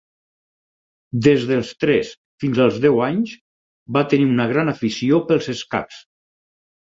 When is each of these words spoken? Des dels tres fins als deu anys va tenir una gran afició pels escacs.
Des 1.25 1.43
dels 1.51 1.73
tres 1.83 2.13
fins 2.43 2.61
als 2.65 2.79
deu 2.85 3.01
anys 3.09 3.35
va 3.99 4.03
tenir 4.15 4.27
una 4.31 4.49
gran 4.55 4.73
afició 4.73 5.21
pels 5.31 5.51
escacs. 5.55 6.01